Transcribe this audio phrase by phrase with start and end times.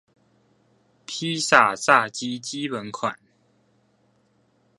[1.05, 3.19] 披薩炸雞基本款